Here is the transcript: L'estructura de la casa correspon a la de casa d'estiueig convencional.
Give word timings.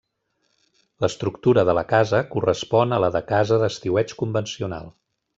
L'estructura 1.03 1.65
de 1.69 1.75
la 1.79 1.83
casa 1.91 2.21
correspon 2.31 2.95
a 2.97 3.01
la 3.03 3.11
de 3.19 3.21
casa 3.35 3.59
d'estiueig 3.65 4.15
convencional. 4.23 4.89